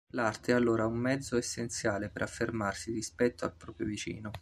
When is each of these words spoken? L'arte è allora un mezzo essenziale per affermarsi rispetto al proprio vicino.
L'arte 0.13 0.51
è 0.51 0.55
allora 0.55 0.87
un 0.87 0.97
mezzo 0.97 1.37
essenziale 1.37 2.09
per 2.09 2.23
affermarsi 2.23 2.91
rispetto 2.91 3.45
al 3.45 3.53
proprio 3.53 3.85
vicino. 3.85 4.29